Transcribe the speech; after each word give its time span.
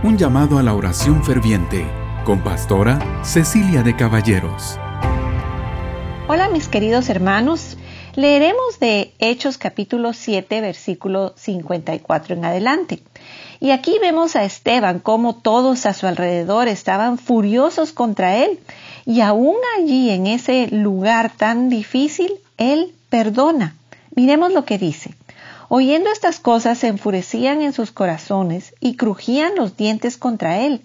Un 0.00 0.16
llamado 0.16 0.60
a 0.60 0.62
la 0.62 0.74
oración 0.74 1.24
ferviente 1.24 1.84
con 2.24 2.44
pastora 2.44 3.00
Cecilia 3.24 3.82
de 3.82 3.96
Caballeros. 3.96 4.78
Hola 6.28 6.48
mis 6.50 6.68
queridos 6.68 7.08
hermanos, 7.08 7.76
leeremos 8.14 8.78
de 8.78 9.12
Hechos 9.18 9.58
capítulo 9.58 10.12
7 10.12 10.60
versículo 10.60 11.32
54 11.36 12.36
en 12.36 12.44
adelante. 12.44 13.02
Y 13.58 13.72
aquí 13.72 13.98
vemos 14.00 14.36
a 14.36 14.44
Esteban 14.44 15.00
como 15.00 15.34
todos 15.34 15.84
a 15.84 15.92
su 15.94 16.06
alrededor 16.06 16.68
estaban 16.68 17.18
furiosos 17.18 17.92
contra 17.92 18.36
él 18.36 18.60
y 19.04 19.20
aún 19.20 19.56
allí 19.80 20.10
en 20.10 20.28
ese 20.28 20.68
lugar 20.68 21.32
tan 21.36 21.68
difícil, 21.70 22.30
él 22.56 22.94
perdona. 23.10 23.74
Miremos 24.14 24.52
lo 24.52 24.64
que 24.64 24.78
dice. 24.78 25.17
Oyendo 25.68 26.10
estas 26.10 26.40
cosas 26.40 26.78
se 26.78 26.88
enfurecían 26.88 27.60
en 27.60 27.72
sus 27.72 27.92
corazones 27.92 28.74
y 28.80 28.96
crujían 28.96 29.54
los 29.54 29.76
dientes 29.76 30.16
contra 30.16 30.58
él. 30.60 30.82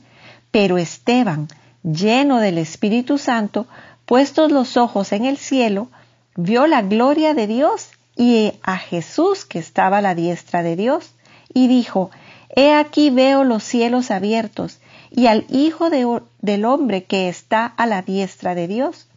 Pero 0.52 0.78
Esteban, 0.78 1.48
lleno 1.84 2.40
del 2.40 2.58
Espíritu 2.58 3.18
Santo, 3.18 3.66
puestos 4.06 4.52
los 4.52 4.76
ojos 4.76 5.14
en 5.14 5.26
el 5.26 5.38
cielo, 5.38 5.88
vio 6.36 6.68
la 6.68 6.82
gloria 6.82 7.34
de 7.34 7.48
Dios 7.48 7.92
y 8.16 8.54
a 8.62 8.78
Jesús 8.78 9.46
que 9.46 9.60
estaba 9.60 10.00
a 10.00 10.02
la 10.02 10.16
diestra 10.16 10.64
de 10.64 10.76
Dios, 10.76 11.12
y 11.54 11.68
dijo, 11.68 12.12
He 12.56 12.74
aquí 12.74 13.10
veo 13.10 13.44
los 13.44 13.64
cielos 13.64 14.12
abiertos 14.12 14.80
y 15.10 15.28
al 15.28 15.46
Hijo 15.50 15.90
del 15.90 16.66
Hombre 16.66 17.06
que 17.06 17.30
está 17.30 17.66
a 17.66 17.86
la 17.86 18.02
diestra 18.02 18.54
de 18.54 18.68
Dios. 18.68 19.08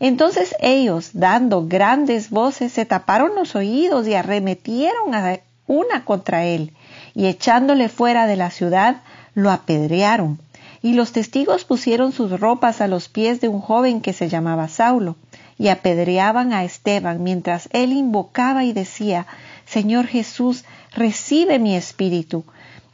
Entonces 0.00 0.54
ellos, 0.60 1.10
dando 1.14 1.66
grandes 1.66 2.30
voces, 2.30 2.72
se 2.72 2.84
taparon 2.84 3.34
los 3.34 3.54
oídos 3.54 4.06
y 4.06 4.14
arremetieron 4.14 5.14
a 5.14 5.40
una 5.66 6.04
contra 6.04 6.44
él, 6.44 6.72
y 7.14 7.26
echándole 7.26 7.88
fuera 7.88 8.26
de 8.26 8.36
la 8.36 8.50
ciudad, 8.50 9.02
lo 9.34 9.50
apedrearon. 9.50 10.38
Y 10.82 10.92
los 10.92 11.12
testigos 11.12 11.64
pusieron 11.64 12.12
sus 12.12 12.38
ropas 12.38 12.80
a 12.80 12.88
los 12.88 13.08
pies 13.08 13.40
de 13.40 13.48
un 13.48 13.60
joven 13.60 14.00
que 14.00 14.12
se 14.12 14.28
llamaba 14.28 14.68
Saulo, 14.68 15.16
y 15.58 15.68
apedreaban 15.68 16.52
a 16.52 16.64
Esteban 16.64 17.22
mientras 17.22 17.68
él 17.72 17.92
invocaba 17.92 18.64
y 18.64 18.72
decía, 18.72 19.26
Señor 19.64 20.06
Jesús, 20.06 20.64
recibe 20.94 21.58
mi 21.58 21.74
espíritu. 21.74 22.44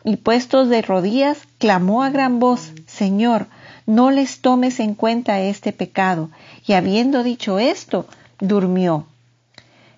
Y 0.04 0.16
puestos 0.16 0.68
de 0.68 0.82
rodillas, 0.82 1.38
clamó 1.58 2.02
a 2.02 2.10
gran 2.10 2.38
voz, 2.38 2.72
Señor, 2.86 3.46
no 3.86 4.10
les 4.10 4.40
tomes 4.40 4.80
en 4.80 4.94
cuenta 4.94 5.40
este 5.40 5.72
pecado. 5.72 6.30
Y 6.66 6.74
habiendo 6.74 7.22
dicho 7.22 7.58
esto, 7.58 8.06
durmió. 8.40 9.06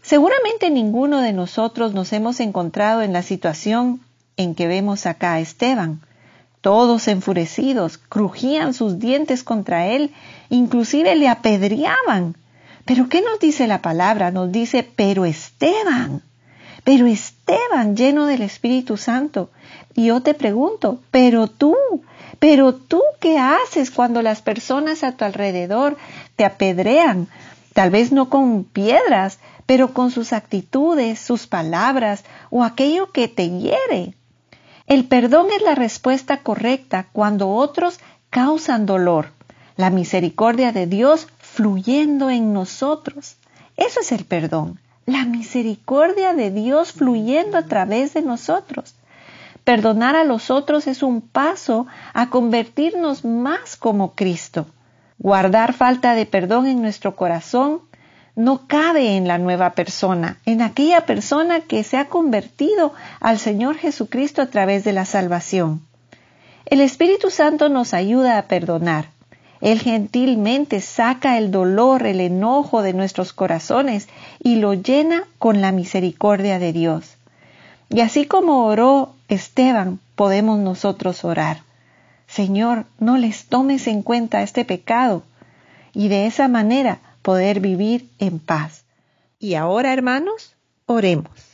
Seguramente 0.02 0.70
ninguno 0.70 1.20
de 1.20 1.32
nosotros 1.32 1.94
nos 1.94 2.12
hemos 2.12 2.41
encontrado 2.41 3.02
en 3.02 3.12
la 3.12 3.22
situación 3.22 4.00
en 4.36 4.54
que 4.54 4.66
vemos 4.66 5.06
acá 5.06 5.34
a 5.34 5.41
Esteban. 5.41 6.00
Todos 6.60 7.08
enfurecidos, 7.08 7.98
crujían 7.98 8.74
sus 8.74 8.98
dientes 8.98 9.44
contra 9.44 9.86
él, 9.86 10.12
inclusive 10.50 11.14
le 11.14 11.28
apedreaban. 11.28 12.36
Pero 12.84 13.08
¿qué 13.08 13.22
nos 13.22 13.41
dice 13.41 13.66
la 13.66 13.80
palabra? 13.80 14.30
Nos 14.30 14.52
dice, 14.52 14.82
pero 14.82 15.24
Esteban, 15.24 16.22
pero 16.84 17.06
Esteban 17.06 17.96
lleno 17.96 18.27
del 18.27 18.42
Espíritu 18.42 18.96
Santo. 18.96 19.50
Y 19.94 20.06
yo 20.06 20.20
te 20.20 20.34
pregunto, 20.34 21.00
pero 21.10 21.48
tú, 21.48 21.74
pero 22.38 22.74
tú, 22.74 23.02
¿qué 23.20 23.38
haces 23.38 23.91
cuando 23.91 24.20
las 24.22 24.42
personas 24.42 25.02
a 25.02 25.12
tu 25.12 25.24
alrededor 25.24 25.96
te 26.36 26.44
apedrean? 26.44 27.28
Tal 27.72 27.91
vez 27.91 28.12
no 28.12 28.28
con 28.28 28.64
piedras, 28.64 29.38
pero 29.66 29.94
con 29.94 30.10
sus 30.10 30.32
actitudes, 30.32 31.18
sus 31.18 31.46
palabras 31.46 32.24
o 32.50 32.62
aquello 32.62 33.10
que 33.12 33.28
te 33.28 33.48
hiere. 33.48 34.14
El 34.86 35.06
perdón 35.06 35.46
es 35.56 35.62
la 35.62 35.74
respuesta 35.74 36.38
correcta 36.38 37.06
cuando 37.12 37.48
otros 37.48 37.98
causan 38.28 38.84
dolor. 38.84 39.32
La 39.76 39.91
misericordia 39.91 40.70
de 40.72 40.86
Dios 40.86 41.28
fluyendo 41.38 42.30
en 42.30 42.52
nosotros. 42.52 43.36
Eso 43.76 44.00
es 44.00 44.12
el 44.12 44.25
perdón. 44.25 44.78
La 45.06 45.25
misericordia 45.25 46.32
de 46.32 46.50
Dios 46.50 46.92
fluyendo 46.92 47.59
a 47.59 47.66
través 47.66 48.15
de 48.15 48.22
nosotros. 48.22 48.94
Perdonar 49.65 50.16
a 50.16 50.25
los 50.25 50.50
otros 50.50 50.87
es 50.87 51.03
un 51.03 51.20
paso 51.20 51.87
a 52.12 52.31
convertirnos 52.31 53.25
más 53.25 53.76
como 53.76 54.15
Cristo. 54.15 54.66
Guardar 55.19 55.72
falta 55.72 56.15
de 56.15 56.26
perdón 56.26 56.66
en 56.66 56.82
nuestro 56.82 57.16
corazón 57.16 57.82
no 58.37 58.66
cabe 58.66 59.16
en 59.16 59.28
la 59.28 59.38
nueva 59.38 59.75
persona, 59.75 60.38
en 60.44 60.60
aquella 60.60 61.06
persona 61.06 61.60
que 61.60 61.84
se 61.84 61.97
ha 61.97 62.09
convertido 62.09 62.92
al 63.21 63.38
Señor 63.38 63.76
Jesucristo 63.76 64.42
a 64.42 64.47
través 64.47 64.84
de 64.84 64.92
la 64.92 65.04
salvación. 65.04 65.82
El 66.66 66.81
Espíritu 66.81 67.31
Santo 67.31 67.69
nos 67.69 67.94
ayuda 67.94 68.38
a 68.38 68.48
perdonar. 68.48 69.13
Él 69.64 69.80
gentilmente 69.80 70.82
saca 70.82 71.38
el 71.38 71.50
dolor, 71.50 72.06
el 72.06 72.20
enojo 72.20 72.82
de 72.82 72.92
nuestros 72.92 73.32
corazones 73.32 74.10
y 74.38 74.56
lo 74.56 74.75
llena 74.75 75.25
con 75.38 75.62
la 75.62 75.72
misericordia 75.72 76.58
de 76.58 76.75
Dios. 76.75 77.16
Y 77.88 78.00
así 78.00 78.26
como 78.26 78.66
oró 78.66 79.14
Esteban, 79.28 80.00
podemos 80.16 80.58
nosotros 80.58 81.24
orar. 81.24 81.62
Señor, 82.26 82.84
no 82.98 83.16
les 83.16 83.47
tomes 83.47 83.86
en 83.86 84.03
cuenta 84.03 84.42
este 84.42 84.66
pecado 84.66 85.22
y 85.94 86.08
de 86.08 86.26
esa 86.26 86.47
manera 86.47 86.98
poder 87.22 87.60
vivir 87.60 88.10
en 88.19 88.41
paz. 88.41 88.84
Y 89.38 89.54
ahora, 89.54 89.94
hermanos, 89.94 90.56
oremos. 90.84 91.53